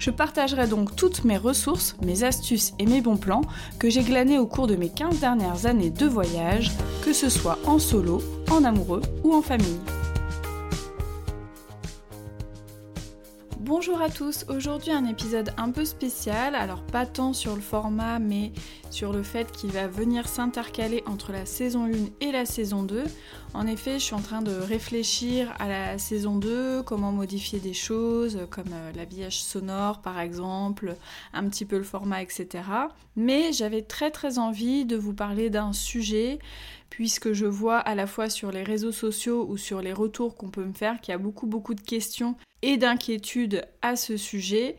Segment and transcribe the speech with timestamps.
[0.00, 3.42] Je partagerai donc toutes mes ressources, mes astuces et mes bons plans
[3.78, 6.70] que j'ai glanés au cours de mes 15 dernières années de voyage,
[7.04, 9.78] que ce soit en solo, en amoureux ou en famille.
[13.70, 18.18] Bonjour à tous, aujourd'hui un épisode un peu spécial, alors pas tant sur le format
[18.18, 18.50] mais
[18.90, 23.04] sur le fait qu'il va venir s'intercaler entre la saison 1 et la saison 2.
[23.54, 27.72] En effet, je suis en train de réfléchir à la saison 2, comment modifier des
[27.72, 30.96] choses comme euh, l'habillage sonore par exemple,
[31.32, 32.64] un petit peu le format etc.
[33.14, 36.40] Mais j'avais très très envie de vous parler d'un sujet
[36.90, 40.50] puisque je vois à la fois sur les réseaux sociaux ou sur les retours qu'on
[40.50, 44.76] peut me faire qu'il y a beaucoup beaucoup de questions et d'inquiétudes à ce sujet.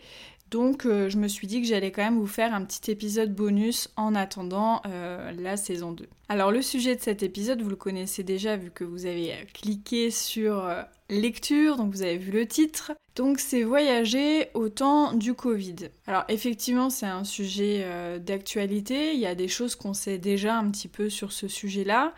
[0.51, 3.33] Donc euh, je me suis dit que j'allais quand même vous faire un petit épisode
[3.33, 6.07] bonus en attendant euh, la saison 2.
[6.27, 10.11] Alors le sujet de cet épisode, vous le connaissez déjà vu que vous avez cliqué
[10.11, 12.93] sur euh, lecture, donc vous avez vu le titre.
[13.15, 15.75] Donc c'est voyager au temps du Covid.
[16.07, 17.85] Alors effectivement c'est un sujet
[18.19, 22.13] d'actualité, il y a des choses qu'on sait déjà un petit peu sur ce sujet-là,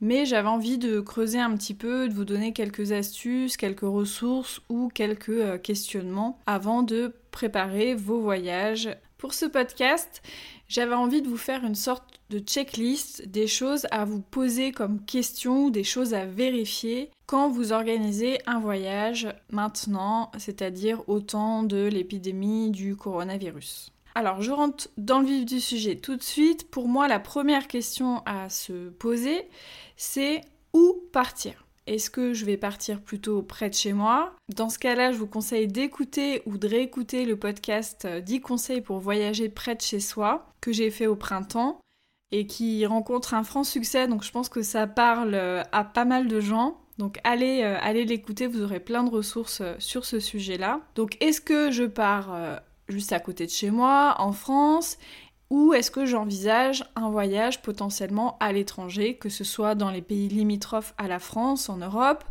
[0.00, 4.60] mais j'avais envie de creuser un petit peu, de vous donner quelques astuces, quelques ressources
[4.68, 8.90] ou quelques euh, questionnements avant de préparer vos voyages.
[9.18, 10.22] Pour ce podcast,
[10.68, 15.04] j'avais envie de vous faire une sorte de checklist des choses à vous poser comme
[15.04, 21.86] questions, des choses à vérifier quand vous organisez un voyage maintenant, c'est-à-dire au temps de
[21.86, 23.92] l'épidémie du coronavirus.
[24.14, 26.70] Alors, je rentre dans le vif du sujet tout de suite.
[26.70, 29.46] Pour moi, la première question à se poser,
[29.96, 30.40] c'est
[30.72, 31.66] où partir?
[31.86, 34.34] Est-ce que je vais partir plutôt près de chez moi?
[34.52, 38.98] Dans ce cas-là, je vous conseille d'écouter ou de réécouter le podcast 10 conseils pour
[38.98, 41.78] voyager près de chez soi que j'ai fait au printemps
[42.32, 44.08] et qui rencontre un franc succès.
[44.08, 46.78] Donc je pense que ça parle euh, à pas mal de gens.
[46.98, 50.80] Donc allez, euh, allez l'écouter, vous aurez plein de ressources euh, sur ce sujet-là.
[50.94, 54.98] Donc est-ce que je pars juste à côté de chez moi, en France
[55.48, 60.28] ou est-ce que j'envisage un voyage potentiellement à l'étranger, que ce soit dans les pays
[60.28, 62.24] limitrophes à la France, en Europe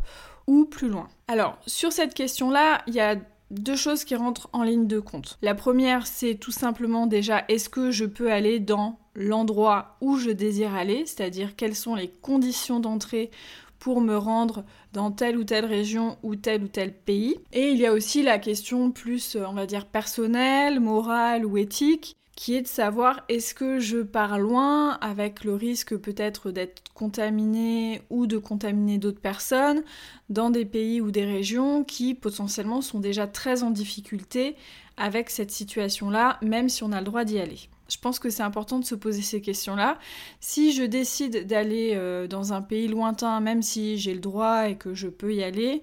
[0.46, 1.08] ou plus loin?
[1.26, 3.16] Alors, sur cette question-là, il y a
[3.50, 5.38] deux choses qui rentrent en ligne de compte.
[5.40, 10.30] La première, c'est tout simplement déjà, est-ce que je peux aller dans l'endroit où je
[10.30, 13.30] désire aller, c'est-à-dire quelles sont les conditions d'entrée
[13.78, 17.36] pour me rendre dans telle ou telle région ou tel ou tel pays.
[17.52, 22.16] Et il y a aussi la question plus, on va dire, personnelle, morale ou éthique
[22.36, 28.02] qui est de savoir est-ce que je pars loin avec le risque peut-être d'être contaminé
[28.10, 29.82] ou de contaminer d'autres personnes
[30.28, 34.54] dans des pays ou des régions qui potentiellement sont déjà très en difficulté
[34.98, 37.68] avec cette situation-là, même si on a le droit d'y aller.
[37.88, 39.98] Je pense que c'est important de se poser ces questions-là.
[40.40, 44.76] Si je décide d'aller euh, dans un pays lointain, même si j'ai le droit et
[44.76, 45.82] que je peux y aller,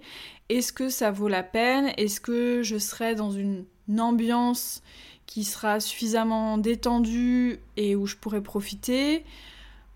[0.49, 1.93] est-ce que ça vaut la peine?
[1.97, 3.65] Est-ce que je serai dans une
[3.99, 4.81] ambiance
[5.25, 9.23] qui sera suffisamment détendu et où je pourrai profiter?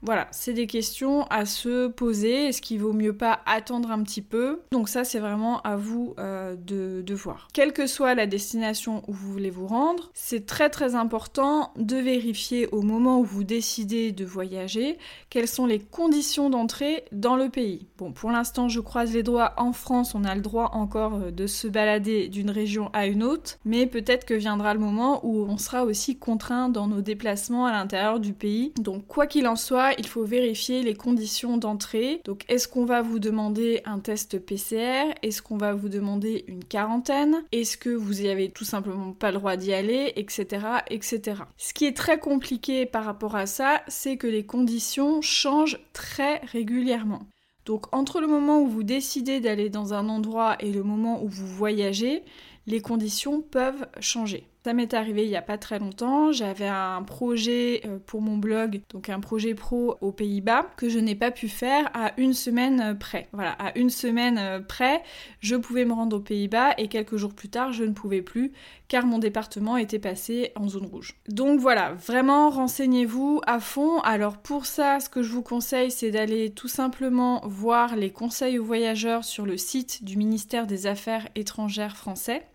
[0.04, 2.48] Voilà, c'est des questions à se poser.
[2.48, 4.62] Est-ce qu'il vaut mieux pas attendre un petit peu?
[4.72, 7.48] Donc ça, c'est vraiment à vous euh, de, de, voir.
[7.54, 11.98] Quelle que soit la destination où vous voulez vous rendre, c'est très très important de
[11.98, 14.98] vérifier au moment où vous décidez de voyager
[15.30, 17.88] quelles sont les conditions d'entrée dans le pays.
[17.98, 19.54] Bon, pour l'instant, je croise les doigts.
[19.58, 23.24] En France, on a le droit encore euh, de se balader d'une région à une
[23.24, 27.66] autre, mais peut-être que viendra le moment où on sera aussi contraint dans nos déplacements
[27.66, 28.74] à l'intérieur du pays.
[28.78, 32.22] Donc quoi qu'il en soit, il faut vérifier les conditions d'entrée.
[32.26, 36.64] Donc, est-ce qu'on va vous demander un test PCR Est-ce qu'on va vous demander une
[36.64, 37.44] quarantaine?
[37.52, 40.14] Est-ce que vous y avez tout simplement pas le droit d'y aller?
[40.16, 40.46] Etc.
[40.90, 41.42] etc.
[41.58, 46.38] Ce qui est très compliqué par rapport à ça, c'est que les conditions changent très
[46.40, 47.28] régulièrement.
[47.66, 51.28] Donc entre le moment où vous décidez d'aller dans un endroit et le moment où
[51.28, 52.24] vous voyagez,
[52.66, 54.48] les conditions peuvent changer.
[54.68, 56.34] Ça m'est arrivé il n'y a pas très longtemps.
[56.34, 61.00] J'avais un projet euh, pour mon blog, donc un projet pro aux Pays-Bas, que je
[61.00, 63.30] n'ai pas pu faire à une semaine près.
[63.32, 65.04] Voilà, à une semaine euh, près,
[65.40, 68.52] je pouvais me rendre aux Pays-Bas et quelques jours plus tard, je ne pouvais plus
[68.90, 71.16] car mon département était passé en zone rouge.
[71.30, 74.02] Donc voilà, vraiment renseignez-vous à fond.
[74.02, 78.60] Alors pour ça, ce que je vous conseille, c'est d'aller tout simplement voir les conseils
[78.60, 82.46] aux voyageurs sur le site du ministère des Affaires étrangères français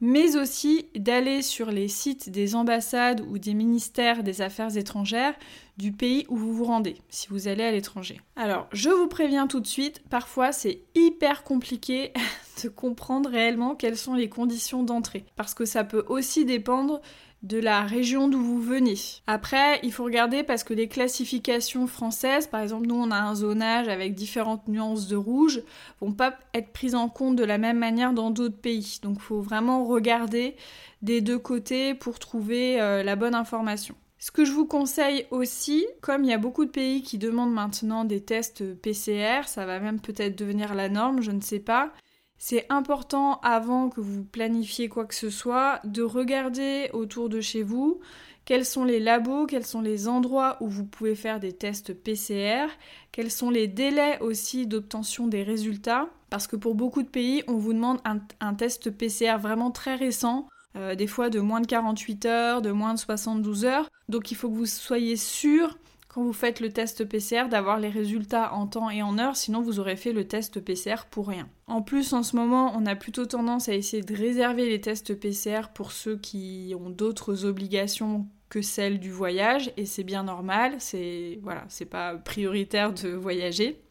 [0.00, 5.34] mais aussi d'aller sur les sites des ambassades ou des ministères des Affaires étrangères
[5.76, 8.20] du pays où vous vous rendez, si vous allez à l'étranger.
[8.36, 12.12] Alors, je vous préviens tout de suite, parfois c'est hyper compliqué
[12.62, 17.00] de comprendre réellement quelles sont les conditions d'entrée, parce que ça peut aussi dépendre
[17.42, 18.96] de la région d'où vous venez.
[19.26, 23.34] Après, il faut regarder parce que les classifications françaises, par exemple, nous on a un
[23.36, 25.62] zonage avec différentes nuances de rouge,
[26.00, 28.98] vont pas être prises en compte de la même manière dans d'autres pays.
[29.02, 30.56] Donc il faut vraiment regarder
[31.02, 33.94] des deux côtés pour trouver euh, la bonne information.
[34.20, 37.52] Ce que je vous conseille aussi, comme il y a beaucoup de pays qui demandent
[37.52, 41.92] maintenant des tests PCR, ça va même peut-être devenir la norme, je ne sais pas,
[42.38, 47.62] c'est important avant que vous planifiez quoi que ce soit de regarder autour de chez
[47.62, 48.00] vous
[48.48, 52.68] quels sont les labos, quels sont les endroits où vous pouvez faire des tests PCR,
[53.12, 57.58] quels sont les délais aussi d'obtention des résultats, parce que pour beaucoup de pays, on
[57.58, 57.98] vous demande
[58.40, 62.70] un, test PCR vraiment très récent, euh, des fois de moins de 48 heures, de
[62.70, 65.76] moins de 72 heures, donc il faut que vous soyez sûr
[66.08, 69.60] quand vous faites le test PCR d'avoir les résultats en temps et en heure, sinon
[69.60, 71.48] vous aurez fait le test PCR pour rien.
[71.66, 75.14] En plus, en ce moment, on a plutôt tendance à essayer de réserver les tests
[75.14, 80.76] PCR pour ceux qui ont d'autres obligations que celles du voyage, et c'est bien normal,
[80.78, 83.82] c'est voilà, pas prioritaire de voyager.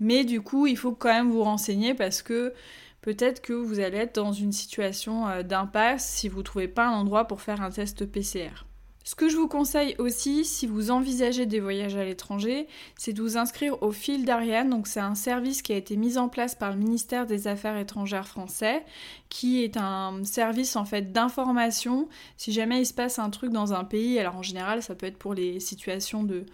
[0.00, 2.54] Mais du coup, il faut quand même vous renseigner parce que
[3.02, 6.86] peut-être que vous allez être dans une situation euh, d'impasse si vous ne trouvez pas
[6.86, 8.66] un endroit pour faire un test PCR.
[9.06, 12.66] Ce que je vous conseille aussi, si vous envisagez des voyages à l'étranger,
[12.96, 14.68] c'est de vous inscrire au fil d'Ariane.
[14.68, 17.78] Donc c'est un service qui a été mis en place par le ministère des Affaires
[17.78, 18.84] étrangères français,
[19.28, 22.08] qui est un service en fait d'information.
[22.36, 25.06] Si jamais il se passe un truc dans un pays, alors en général ça peut
[25.06, 26.44] être pour les situations de,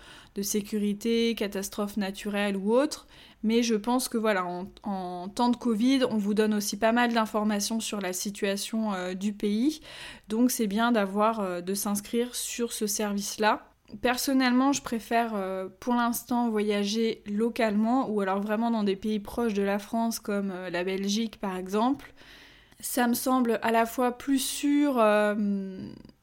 [0.42, 3.06] sécurité, catastrophes naturelles ou autres,
[3.42, 4.44] mais je pense que voilà,
[4.84, 9.14] en, temps de Covid, on vous donne aussi pas mal d'informations sur la situation euh,
[9.14, 9.80] du pays.
[10.28, 13.68] Donc c'est bien d'avoir, euh, de s'inscrire sur ce service-là.
[14.00, 19.54] Personnellement, je préfère euh, pour l'instant voyager localement ou alors vraiment dans des pays proches
[19.54, 22.14] de la France comme la Belgique par exemple.
[22.80, 24.94] Ça me semble à la fois plus sûr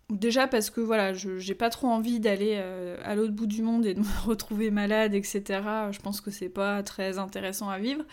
[0.10, 3.62] Déjà parce que voilà, je j'ai pas trop envie d'aller euh, à l'autre bout du
[3.62, 5.44] monde et de me retrouver malade, etc.
[5.92, 8.04] Je pense que c'est pas très intéressant à vivre.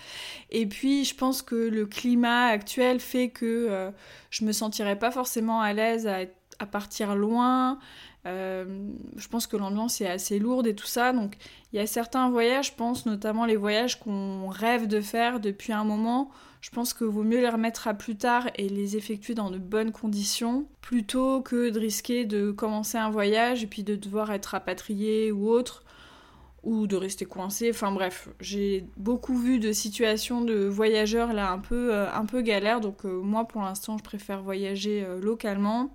[0.50, 3.90] Et puis je pense que le climat actuel fait que euh,
[4.28, 6.18] je me sentirais pas forcément à l'aise à,
[6.58, 7.78] à, partir loin.
[8.26, 11.12] Euh, je pense que l'ambiance est assez lourde et tout ça.
[11.12, 11.36] Donc
[11.72, 15.72] il y a certains voyages, je pense notamment les voyages qu'on rêve de faire depuis
[15.72, 16.30] un moment
[16.66, 19.58] je pense que vaut mieux les remettre à plus tard et les effectuer dans de
[19.58, 24.46] bonnes conditions plutôt que de risquer de commencer un voyage et puis de devoir être
[24.46, 25.84] rapatrié ou autre
[26.66, 27.70] ou de rester coincé.
[27.70, 32.42] Enfin bref, j'ai beaucoup vu de situations de voyageurs là un peu, euh, un peu
[32.42, 32.80] galère.
[32.80, 35.94] Donc euh, moi pour l'instant je préfère voyager euh, localement.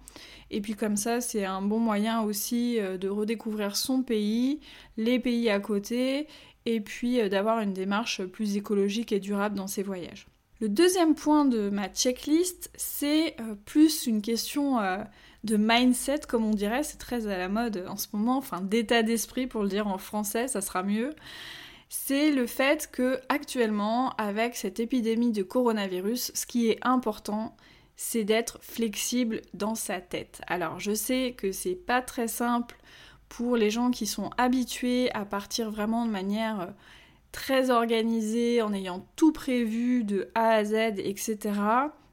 [0.50, 4.60] Et puis comme ça c'est un bon moyen aussi de redécouvrir son pays,
[4.98, 6.28] les pays à côté
[6.66, 10.28] et puis d'avoir une démarche plus écologique et durable dans ses voyages.
[10.60, 13.36] Le deuxième point de ma checklist, c'est
[13.66, 14.78] plus une question
[15.44, 19.04] de mindset, comme on dirait, c'est très à la mode en ce moment, enfin d'état
[19.04, 21.16] d'esprit pour le dire en français, ça sera mieux.
[21.90, 27.56] C'est le fait que actuellement, avec cette épidémie de coronavirus, ce qui est important,
[27.98, 30.42] c'est d'être flexible dans sa tête.
[30.48, 32.78] Alors, je sais que c'est pas très simple
[33.30, 36.68] pour les gens qui sont habitués à partir vraiment de manière euh,
[37.32, 41.38] très organisé, en ayant tout prévu de A à Z, etc.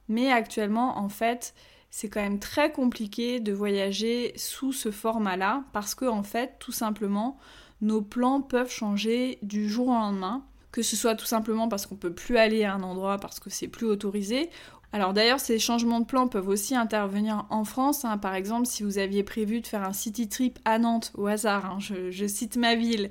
[0.09, 1.55] Mais actuellement, en fait,
[1.91, 6.73] c'est quand même très compliqué de voyager sous ce format-là parce que, en fait, tout
[6.73, 7.39] simplement,
[7.81, 10.45] nos plans peuvent changer du jour au lendemain.
[10.71, 13.49] Que ce soit tout simplement parce qu'on peut plus aller à un endroit parce que
[13.49, 14.51] c'est plus autorisé,
[14.91, 18.07] alors d'ailleurs, ces changements de plan peuvent aussi intervenir en France.
[18.07, 18.17] Hein.
[18.17, 21.67] Par exemple, si vous aviez prévu de faire un city trip à Nantes au hasard,
[21.67, 23.11] hein, je, cite ma ville,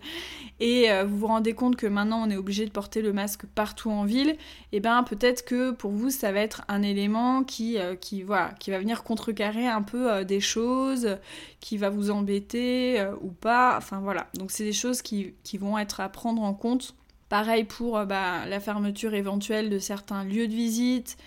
[0.60, 3.46] et euh, vous vous rendez compte que maintenant on est obligé de porter le masque
[3.53, 4.38] partout en ville, et
[4.74, 9.03] eh bien peut-être que pour vous ça va être un élément qui, euh, va venir
[9.03, 11.17] contrecarrer un peu euh, des choses,
[11.60, 13.75] qui va vous embêter ou pas.
[13.77, 16.96] Enfin voilà, donc c'est des choses qui, qui, vont être à prendre en compte.
[17.29, 21.17] Pareil pour bah, la fermeture éventuelle de certains lieux de visite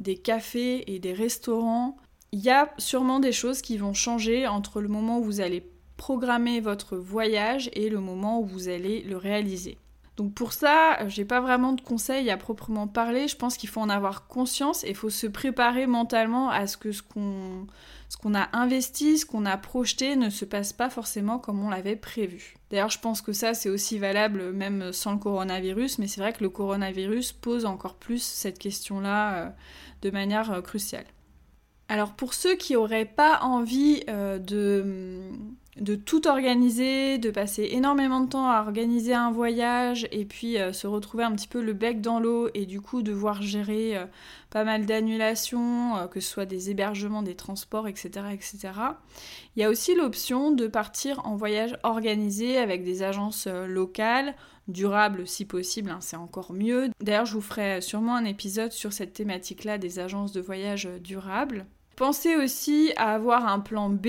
[0.00, 1.96] des cafés et des restaurants.
[2.32, 5.64] Il y a sûrement des choses qui vont changer entre le moment où vous allez
[5.96, 9.76] programmer votre voyage et le moment où vous allez le réaliser.
[10.16, 13.28] Donc pour ça, j'ai pas vraiment de conseils à proprement parler.
[13.28, 16.76] Je pense qu'il faut en avoir conscience et il faut se préparer mentalement à ce
[16.76, 17.66] que ce qu'on
[18.10, 21.70] ce qu'on a investi, ce qu'on a projeté ne se passe pas forcément comme on
[21.70, 22.56] l'avait prévu.
[22.68, 26.32] D'ailleurs, je pense que ça, c'est aussi valable même sans le coronavirus, mais c'est vrai
[26.32, 29.50] que le coronavirus pose encore plus cette question-là euh,
[30.02, 31.04] de manière euh, cruciale.
[31.88, 35.22] Alors pour ceux qui n'auraient pas envie euh, de,
[35.76, 40.72] de, tout organiser, de passer énormément de temps à organiser un voyage et puis euh,
[40.72, 44.06] se retrouver un petit peu le bec dans l'eau et du coup devoir gérer euh,
[44.50, 48.58] pas mal d'annulations, que ce soit des hébergements, des transports, etc., etc.
[49.54, 54.34] Il y a aussi l'option de partir en voyage organisé avec des agences locales
[54.66, 56.90] durables si possible, hein, c'est encore mieux.
[57.00, 61.66] D'ailleurs, je vous ferai sûrement un épisode sur cette thématique-là des agences de voyage durables.
[61.96, 64.08] Pensez aussi à avoir un plan B.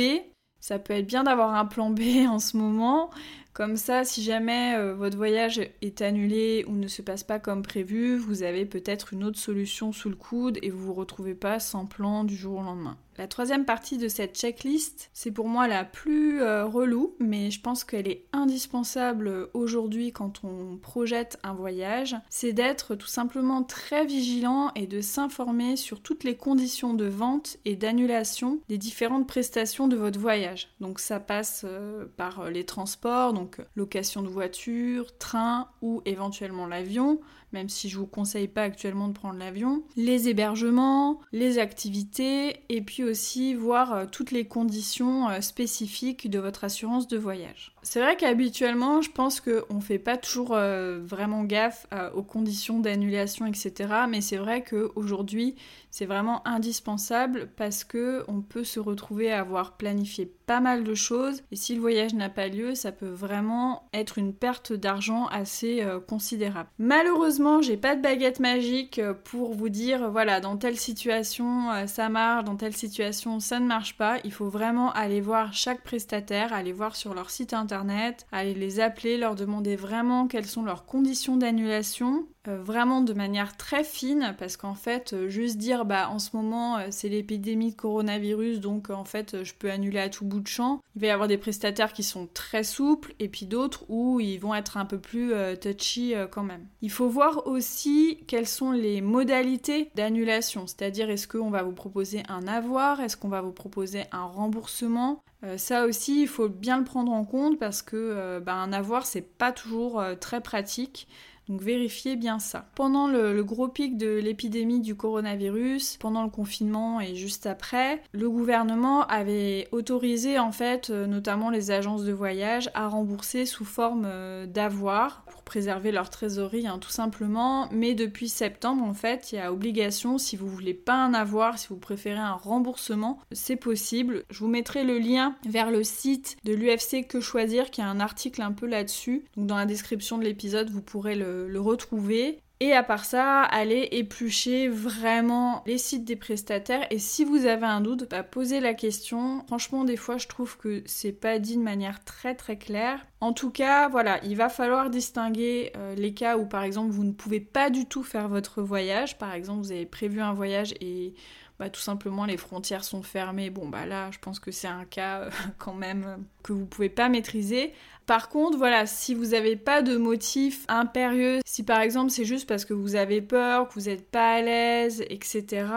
[0.61, 3.09] Ça peut être bien d'avoir un plan B en ce moment.
[3.53, 7.63] Comme ça, si jamais euh, votre voyage est annulé ou ne se passe pas comme
[7.63, 11.59] prévu, vous avez peut-être une autre solution sous le coude et vous vous retrouvez pas
[11.59, 12.97] sans plan du jour au lendemain.
[13.17, 17.61] La troisième partie de cette checklist, c'est pour moi la plus euh, relou, mais je
[17.61, 24.05] pense qu'elle est indispensable aujourd'hui quand on projette un voyage, c'est d'être tout simplement très
[24.05, 29.87] vigilant et de s'informer sur toutes les conditions de vente et d'annulation des différentes prestations
[29.89, 30.69] de votre voyage.
[30.79, 33.33] Donc ça passe euh, par les transports,
[33.75, 37.19] location de voiture, train ou éventuellement l'avion,
[37.53, 42.81] même si je vous conseille pas actuellement de prendre l'avion, les hébergements, les activités, et
[42.81, 47.73] puis aussi voir euh, toutes les conditions euh, spécifiques de votre assurance de voyage.
[47.83, 53.45] C'est vrai qu'habituellement, je pense qu'on fait pas toujours euh, vraiment gaffe aux conditions d'annulation,
[53.47, 53.89] etc.
[54.07, 55.55] Mais c'est vrai qu'aujourd'hui,
[55.89, 60.93] c'est vraiment indispensable parce que on peut se retrouver à avoir planifié pas mal de
[60.93, 65.25] choses et si le voyage n'a pas lieu, ça peut vraiment être une perte d'argent
[65.27, 66.69] assez considérable.
[66.77, 71.87] Malheureusement, j'ai pas de baguette magique euh, pour vous dire, voilà, dans telle situation euh,
[71.87, 74.17] ça marche, dans telle situation ça ne marche pas.
[74.23, 78.79] Il faut vraiment aller voir chaque prestataire, aller voir sur leur site internet, aller les
[78.79, 84.35] appeler, leur demander vraiment quelles sont leurs conditions d'annulation euh, vraiment de manière très fine
[84.39, 88.61] parce qu'en fait euh, juste dire bah en ce moment euh, c'est l'épidémie de coronavirus
[88.61, 90.81] donc en fait je peux annuler à tout bout de champ.
[90.95, 94.39] Il va y avoir des prestataires qui sont très souples et puis d'autres où ils
[94.39, 96.65] vont être un peu plus touchy quand même.
[96.81, 100.65] Il faut voir aussi quelles sont les modalités d'annulation.
[100.67, 102.99] C'est-à-dire est-ce qu'on va vous proposer un avoir?
[102.99, 105.23] Est-ce qu'on va vous proposer un remboursement?
[105.57, 109.21] Ça aussi, il faut bien le prendre en compte parce que bah, un avoir, c'est
[109.21, 111.07] pas toujours très pratique.
[111.49, 112.67] Donc vérifiez bien ça.
[112.75, 118.29] Pendant le, gros pic de l'épidémie du coronavirus, pendant le confinement et juste après, le
[118.29, 124.03] gouvernement avait autorisé en fait euh, notamment les agences de voyage à rembourser sous forme
[124.05, 127.67] euh, d'avoir préserver leur trésorerie hein, tout simplement.
[127.71, 131.57] Mais depuis septembre en fait, il y a obligation si vous voulez pas un avoir,
[131.57, 134.23] si vous préférez un remboursement, c'est possible.
[134.29, 137.99] Je vous mettrai le lien vers le site de l'UFC Que Choisir qui a un
[137.99, 139.25] article un peu là-dessus.
[139.35, 142.39] Donc dans la description de l'épisode, vous pourrez le le, retrouver.
[142.61, 146.85] Et à part ça, allez éplucher vraiment les sites des prestataires.
[146.91, 149.43] Et si vous avez un doute, bah, posez la question.
[149.47, 153.03] Franchement, des fois, je trouve que c'est pas dit de manière très très claire.
[153.19, 157.03] En tout cas, voilà, il va falloir distinguer euh, les cas où, par exemple, vous
[157.03, 159.17] ne pouvez pas du tout faire votre voyage.
[159.17, 161.15] Par exemple, vous avez prévu un voyage et
[161.61, 163.51] bah, tout simplement les frontières sont fermées.
[163.51, 166.65] Bon bah là je pense que c'est un cas euh, quand même euh, que vous
[166.65, 167.71] pouvez pas maîtriser.
[168.07, 172.49] Par contre voilà, si vous n'avez pas de motif impérieux, si par exemple c'est juste
[172.49, 175.67] parce que vous avez peur, que vous n'êtes pas à l'aise, etc.,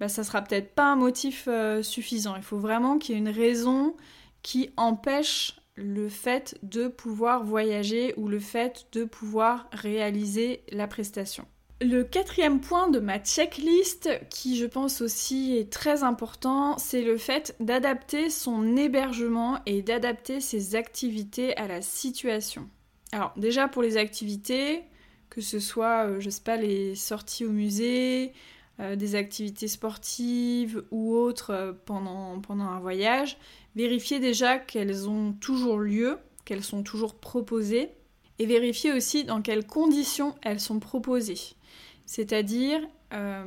[0.00, 2.34] bah ça sera peut-être pas un motif euh, suffisant.
[2.36, 3.94] Il faut vraiment qu'il y ait une raison
[4.40, 11.46] qui empêche le fait de pouvoir voyager ou le fait de pouvoir réaliser la prestation.
[11.82, 17.16] Le quatrième point de ma checklist, qui je pense aussi est très important, c'est le
[17.16, 22.68] fait d'adapter son hébergement et d'adapter ses activités à la situation.
[23.12, 24.82] Alors déjà pour les activités,
[25.30, 28.34] que ce soit, euh, je sais pas, les sorties au musée,
[28.80, 33.38] euh, des activités sportives ou autres euh, pendant, pendant un voyage,
[33.74, 37.88] vérifiez déjà qu'elles ont toujours lieu, qu'elles sont toujours proposées,
[38.38, 41.56] et vérifiez aussi dans quelles conditions elles sont proposées.
[42.10, 42.80] C'est-à-dire,
[43.12, 43.44] euh,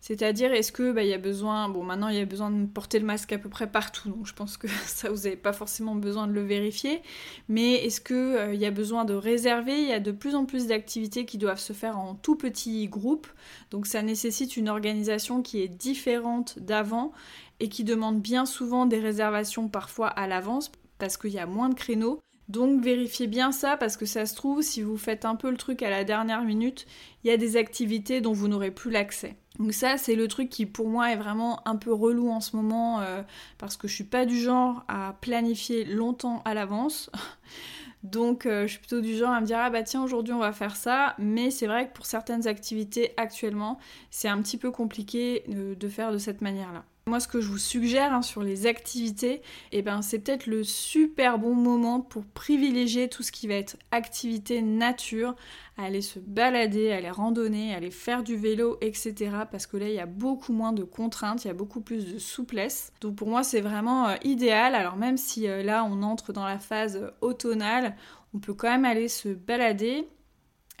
[0.00, 2.64] c'est-à-dire, est-ce que bah, il y a besoin, bon maintenant il y a besoin de
[2.64, 5.52] porter le masque à peu près partout, donc je pense que ça vous n'avez pas
[5.52, 7.02] forcément besoin de le vérifier,
[7.50, 10.34] mais est-ce que euh, il y a besoin de réserver Il y a de plus
[10.34, 13.28] en plus d'activités qui doivent se faire en tout petits groupes,
[13.70, 17.12] donc ça nécessite une organisation qui est différente d'avant
[17.60, 21.68] et qui demande bien souvent des réservations parfois à l'avance parce qu'il y a moins
[21.68, 22.20] de créneaux.
[22.48, 25.58] Donc vérifiez bien ça parce que ça se trouve, si vous faites un peu le
[25.58, 26.86] truc à la dernière minute,
[27.22, 29.36] il y a des activités dont vous n'aurez plus l'accès.
[29.58, 32.56] Donc ça, c'est le truc qui pour moi est vraiment un peu relou en ce
[32.56, 33.22] moment euh,
[33.58, 37.10] parce que je suis pas du genre à planifier longtemps à l'avance.
[38.04, 40.38] Donc euh, je suis plutôt du genre à me dire ah bah tiens aujourd'hui on
[40.38, 43.78] va faire ça, mais c'est vrai que pour certaines activités actuellement
[44.10, 46.84] c'est un petit peu compliqué de faire de cette manière-là.
[47.08, 50.62] Moi, ce que je vous suggère hein, sur les activités, eh ben, c'est peut-être le
[50.62, 55.34] super bon moment pour privilégier tout ce qui va être activité nature,
[55.78, 59.14] aller se balader, aller randonner, aller faire du vélo, etc.
[59.50, 62.12] Parce que là, il y a beaucoup moins de contraintes, il y a beaucoup plus
[62.12, 62.92] de souplesse.
[63.00, 64.74] Donc pour moi, c'est vraiment euh, idéal.
[64.74, 67.96] Alors même si euh, là, on entre dans la phase automnale,
[68.34, 70.06] on peut quand même aller se balader.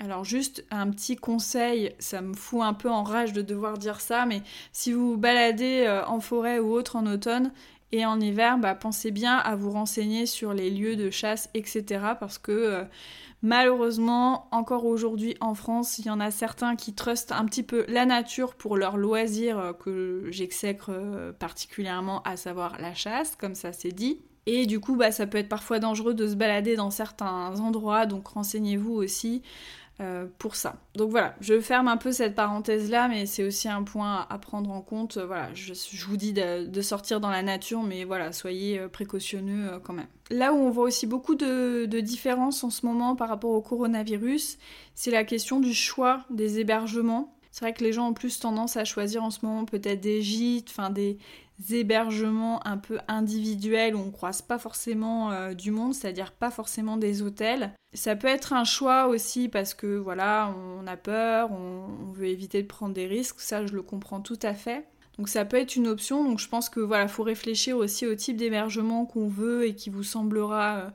[0.00, 4.00] Alors juste un petit conseil, ça me fout un peu en rage de devoir dire
[4.00, 7.50] ça, mais si vous vous baladez euh, en forêt ou autre en automne
[7.90, 12.12] et en hiver, bah, pensez bien à vous renseigner sur les lieux de chasse, etc.
[12.20, 12.84] Parce que euh,
[13.42, 17.84] malheureusement, encore aujourd'hui en France, il y en a certains qui trustent un petit peu
[17.88, 20.92] la nature pour leur loisir euh, que j'exècre
[21.40, 24.20] particulièrement, à savoir la chasse, comme ça c'est dit.
[24.46, 28.06] Et du coup, bah, ça peut être parfois dangereux de se balader dans certains endroits,
[28.06, 29.42] donc renseignez-vous aussi.
[30.00, 30.76] Euh, pour ça.
[30.94, 34.38] Donc voilà, je ferme un peu cette parenthèse là, mais c'est aussi un point à
[34.38, 35.18] prendre en compte.
[35.18, 35.72] Voilà, je,
[36.06, 40.06] vous dis de, sortir dans la nature, mais voilà, soyez euh, précautionneux euh, quand même.
[40.30, 44.58] Là où on voit aussi beaucoup de différences en ce moment par rapport au coronavirus,
[44.94, 47.36] c'est la question du choix des hébergements.
[47.50, 50.22] C'est vrai que les gens ont plus tendance à choisir en ce moment peut-être des
[50.22, 51.18] gîtes, enfin des,
[51.70, 56.96] hébergements un peu individuels où on croise pas forcément euh, du monde, c'est-à-dire pas forcément
[56.96, 57.72] des hôtels.
[57.94, 62.62] Ça peut être un choix aussi parce que voilà, on a peur, on, veut éviter
[62.62, 64.86] de prendre des risques, ça je le comprends tout à fait.
[65.18, 68.14] Donc ça peut être une option, donc je pense que voilà, faut réfléchir aussi au
[68.14, 70.90] type d'hébergement qu'on veut et qui vous semblera euh,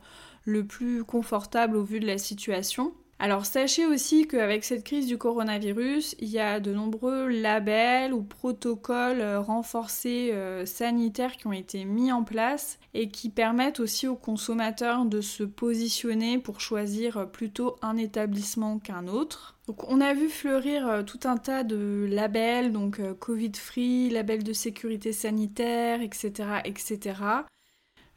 [0.45, 2.93] le plus confortable au vu de la situation.
[3.19, 8.21] Alors sachez aussi qu'avec cette crise du coronavirus, il y a de nombreux labels ou
[8.21, 14.07] protocoles euh, renforcés euh, sanitaires qui ont été mis en place et qui permettent aussi
[14.07, 19.57] aux consommateurs de se positionner pour choisir plutôt un établissement qu'un autre.
[19.67, 24.53] Donc on a vu fleurir euh, tout un tas de labels, donc Covid-free, labels de
[24.53, 27.13] sécurité sanitaire, etc., etc.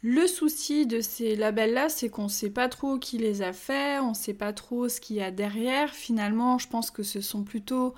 [0.08, 4.00] Le souci de ces labels-là, c'est qu'on ne sait pas trop qui les a faits,
[4.00, 5.92] on ne sait pas trop ce qu'il y a derrière.
[5.92, 7.92] Finalement, je pense que ce sont plutôt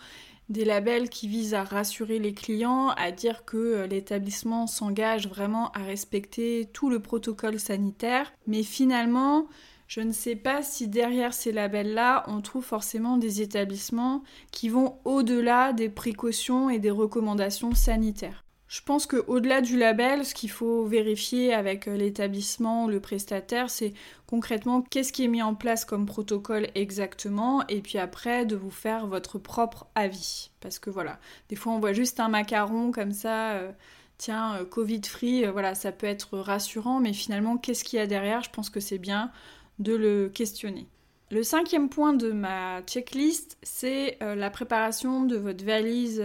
[0.48, 5.70] des labels qui visent à rassurer les clients, à dire que euh, l'établissement s'engage vraiment
[5.72, 8.32] à respecter tout le protocole sanitaire.
[8.46, 9.46] Mais finalement,
[9.86, 14.96] je ne sais pas si derrière ces labels-là, on trouve forcément des établissements qui vont
[15.04, 18.46] au-delà des précautions et des recommandations sanitaires.
[18.68, 23.70] Je pense qu'au-delà du label, ce qu'il faut vérifier avec euh, l'établissement ou le prestataire,
[23.70, 23.94] c'est
[24.26, 28.70] concrètement qu'est-ce qui est mis en place comme protocole exactement, et puis après de vous
[28.70, 30.50] faire votre propre avis.
[30.60, 33.72] Parce que voilà, des fois on voit juste un macaron comme ça, euh,
[34.18, 38.42] tiens, euh, Covid-free, voilà, ça peut être rassurant, mais finalement qu'est-ce qu'il y a derrière?
[38.42, 39.32] Je pense que c'est bien
[39.78, 40.86] de le questionner.
[41.30, 46.22] Le cinquième point de ma checklist, c'est la préparation de votre valise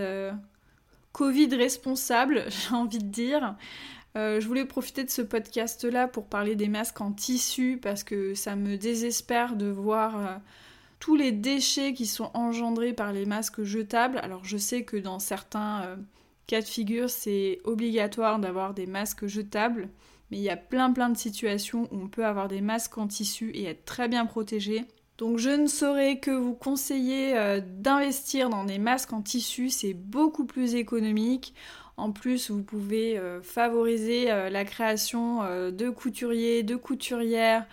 [1.13, 3.56] Covid responsable, j'ai envie de dire.
[4.15, 8.36] Euh, je voulais profiter de ce podcast-là pour parler des masques en tissu parce que
[8.36, 10.36] ça me désespère de voir euh,
[10.99, 14.19] tous les déchets qui sont engendrés par les masques jetables.
[14.19, 15.95] Alors je sais que dans certains euh,
[16.45, 19.89] cas de figure, c'est obligatoire d'avoir des masques jetables,
[20.30, 23.08] mais il y a plein plein de situations où on peut avoir des masques en
[23.08, 24.86] tissu et être très bien protégé.
[25.24, 29.94] Donc je ne saurais que vous conseiller euh, d'investir dans des masques en tissu, c'est
[29.94, 31.54] beaucoup plus économique.
[31.96, 37.66] En plus, vous pouvez euh, favoriser euh, la création de couturiers, de couturières,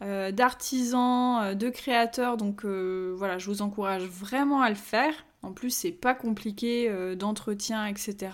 [0.00, 2.36] d'artisans, de créateurs.
[2.36, 5.14] Donc voilà, je vous encourage vraiment à le faire.
[5.42, 8.30] En plus, c'est pas compliqué d'entretien, etc.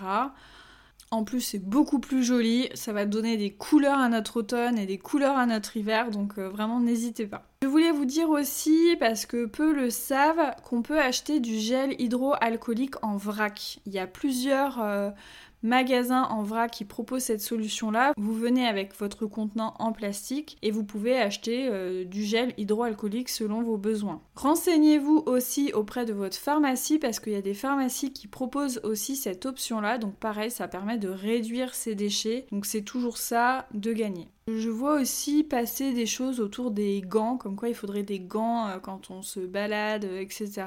[1.11, 2.69] En plus, c'est beaucoup plus joli.
[2.73, 6.09] Ça va donner des couleurs à notre automne et des couleurs à notre hiver.
[6.09, 7.52] Donc vraiment, n'hésitez pas.
[7.63, 11.95] Je voulais vous dire aussi, parce que peu le savent, qu'on peut acheter du gel
[11.97, 13.79] hydroalcoolique en vrac.
[13.85, 15.11] Il y a plusieurs euh,
[15.63, 18.13] magasins en vrac qui proposent cette solution-là.
[18.17, 23.29] Vous venez avec votre contenant en plastique et vous pouvez acheter euh, du gel hydroalcoolique
[23.29, 24.21] selon vos besoins.
[24.35, 29.15] Renseignez-vous aussi auprès de votre pharmacie parce qu'il y a des pharmacies qui proposent aussi
[29.15, 29.97] cette option-là.
[29.97, 32.45] Donc pareil, ça permet de réduire ces déchets.
[32.51, 34.29] Donc c'est toujours ça de gagner.
[34.47, 38.67] Je vois aussi passer des choses autour des gants, comme quoi il faudrait des gants
[38.67, 40.65] euh, quand on se balade, etc.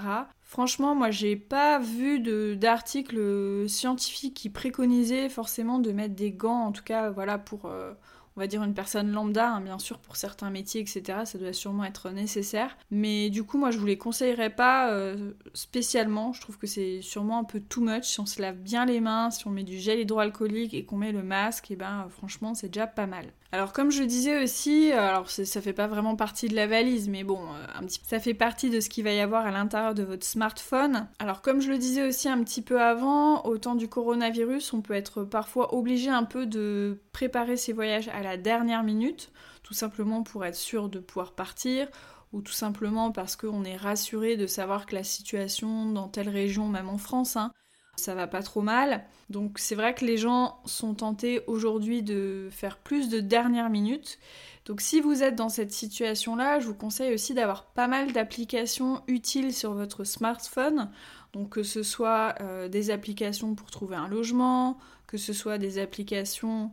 [0.48, 2.20] Franchement, moi j'ai pas vu
[2.56, 7.92] d'article scientifique qui préconisait forcément de mettre des gants, en tout cas voilà pour euh,
[8.36, 11.20] on va dire une personne lambda, hein, bien sûr pour certains métiers, etc.
[11.24, 12.76] Ça doit sûrement être nécessaire.
[12.92, 16.32] Mais du coup, moi je vous les conseillerais pas euh, spécialement.
[16.32, 18.04] Je trouve que c'est sûrement un peu too much.
[18.04, 20.96] Si on se lave bien les mains, si on met du gel hydroalcoolique et qu'on
[20.96, 23.32] met le masque, et eh ben franchement c'est déjà pas mal.
[23.56, 27.24] Alors comme je disais aussi, alors ça fait pas vraiment partie de la valise, mais
[27.24, 29.94] bon, euh, un petit, ça fait partie de ce qu'il va y avoir à l'intérieur
[29.94, 31.08] de votre smartphone.
[31.18, 34.82] Alors comme je le disais aussi un petit peu avant, au temps du coronavirus, on
[34.82, 39.72] peut être parfois obligé un peu de préparer ses voyages à la dernière minute, tout
[39.72, 41.88] simplement pour être sûr de pouvoir partir
[42.34, 46.68] ou tout simplement parce qu'on est rassuré de savoir que la situation dans telle région,
[46.68, 47.52] même en France, hein,
[47.96, 49.04] ça va pas trop mal.
[49.30, 54.18] Donc c'est vrai que les gens sont tentés aujourd'hui de faire plus de dernière minute.
[54.66, 59.02] Donc si vous êtes dans cette situation-là, je vous conseille aussi d'avoir pas mal d'applications
[59.06, 60.90] utiles sur votre smartphone.
[61.32, 65.78] Donc que ce soit euh, des applications pour trouver un logement, que ce soit des
[65.78, 66.72] applications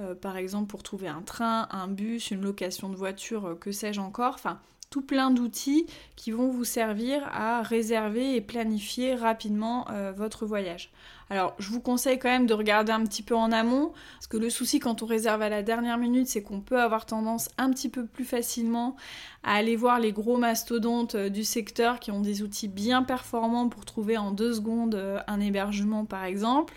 [0.00, 3.70] euh, par exemple pour trouver un train, un bus, une location de voiture, euh, que
[3.70, 4.34] sais-je encore.
[4.34, 4.58] Enfin,
[5.02, 10.90] plein d'outils qui vont vous servir à réserver et planifier rapidement euh, votre voyage.
[11.30, 14.36] Alors, je vous conseille quand même de regarder un petit peu en amont, parce que
[14.36, 17.70] le souci quand on réserve à la dernière minute, c'est qu'on peut avoir tendance un
[17.70, 18.96] petit peu plus facilement
[19.42, 23.68] à aller voir les gros mastodontes euh, du secteur qui ont des outils bien performants
[23.68, 26.74] pour trouver en deux secondes euh, un hébergement par exemple.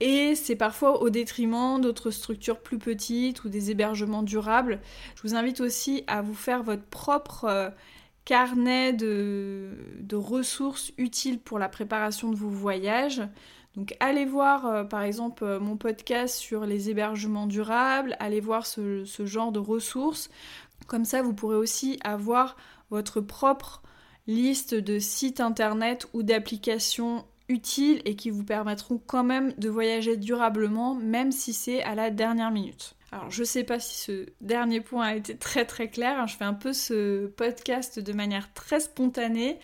[0.00, 4.80] Et c'est parfois au détriment d'autres structures plus petites ou des hébergements durables.
[5.16, 7.70] Je vous invite aussi à vous faire votre propre euh,
[8.24, 9.70] carnet de,
[10.12, 13.22] ressources utiles pour la préparation de vos voyages.
[13.76, 18.66] Donc allez voir euh, par exemple euh, mon podcast sur les hébergements durables, allez voir
[18.66, 20.30] ce, ce genre de ressources.
[20.86, 22.56] Comme ça, vous pourrez aussi avoir
[22.90, 23.82] votre propre
[24.26, 30.16] liste de sites internet ou d'applications utiles et qui vous permettront quand même de voyager
[30.16, 32.94] durablement, même si c'est à la dernière minute.
[33.12, 36.26] Alors je sais pas si ce dernier point a été très très clair, hein.
[36.26, 39.60] je fais un peu ce podcast de manière très spontanée.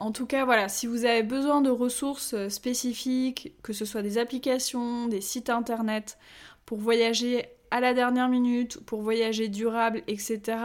[0.00, 4.18] En tout cas, voilà, si vous avez besoin de ressources spécifiques, que ce soit des
[4.18, 6.18] applications, des sites internet,
[6.66, 10.58] pour voyager à la dernière minute, pour voyager durable, etc.,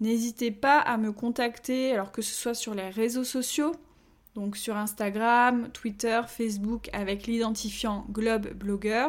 [0.00, 3.72] n'hésitez pas à me contacter, alors que ce soit sur les réseaux sociaux,
[4.34, 9.08] donc sur Instagram, Twitter, Facebook avec l'identifiant Globe Blogger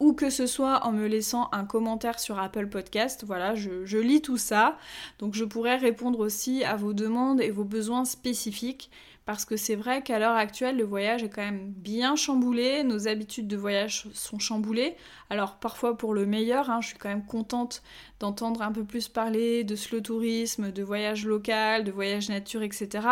[0.00, 3.24] ou que ce soit en me laissant un commentaire sur Apple Podcast.
[3.26, 4.76] Voilà, je, lis tout ça.
[5.18, 8.90] Donc je pourrais répondre aussi à vos demandes et vos besoins spécifiques.
[9.26, 13.08] Parce que c'est vrai qu'à l'heure actuelle, le voyage est quand même bien chamboulé, nos
[13.08, 14.96] habitudes de voyage sont chamboulées.
[15.30, 17.82] Alors parfois pour le meilleur, hein, je suis quand même contente
[18.20, 23.08] d'entendre un peu plus parler de slow tourisme, de voyage local, de voyage nature, etc.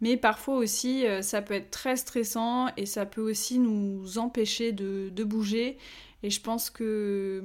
[0.00, 4.72] Mais parfois aussi, euh, ça peut être très stressant et ça peut aussi nous empêcher
[4.72, 5.78] de, bouger.
[6.24, 7.44] Et je pense que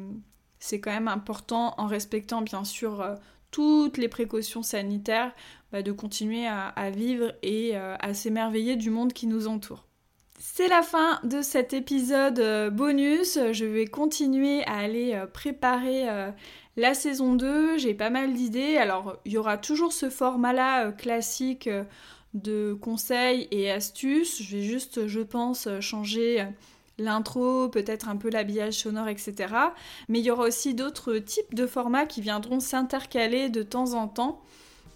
[0.57, 3.15] c'est quand même important, en respectant bien sûr euh,
[3.51, 5.31] toutes les précautions sanitaires,
[5.71, 9.85] bah, de continuer à, vivre et euh, à s'émerveiller du monde qui nous entoure.
[10.39, 13.37] C'est la fin de cet épisode bonus.
[13.51, 16.07] Je vais continuer à aller préparer
[16.77, 17.77] la saison 2.
[17.77, 18.77] J'ai pas mal d'idées.
[18.77, 21.69] Alors, il y aura toujours ce format-là classique
[22.33, 24.41] de conseils et astuces.
[24.41, 26.47] Je vais juste, je pense, changer
[26.99, 29.53] l'intro, peut-être un peu l'habillage sonore, etc.
[30.07, 34.07] Mais il y aura aussi d'autres types de formats qui viendront s'intercaler de temps en
[34.07, 34.41] temps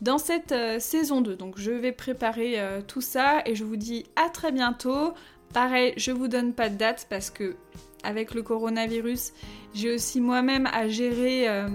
[0.03, 1.35] dans cette euh, saison 2.
[1.35, 5.13] Donc je vais préparer euh, tout ça et je vous dis à très bientôt.
[5.53, 7.55] Pareil, je vous donne pas de date parce que
[8.03, 9.31] avec le coronavirus,
[9.73, 11.69] j'ai aussi moi-même à gérer euh,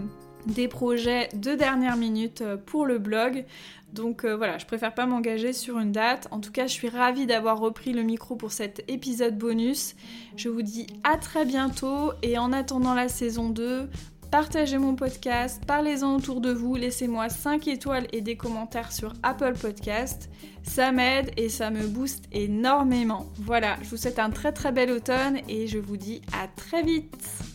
[0.47, 3.47] des projets de dernière minute pour le blog.
[3.95, 6.29] Donc voilà, je préfère pas m'engager sur une date.
[6.31, 9.97] En tout cas, je suis ravie d'avoir repris le micro pour cet épisode bonus.
[10.37, 13.88] Je vous dis à très bientôt et en attendant la saison 2,
[14.31, 19.55] partagez mon podcast, parlez-en autour de vous, laissez-moi 5 étoiles et des commentaires sur Apple
[19.61, 20.31] Podcast.
[20.62, 23.27] Ça m'aide et ça me booste énormément.
[23.38, 26.83] Voilà, je vous souhaite un très très bel automne et je vous dis à très
[26.83, 27.48] vite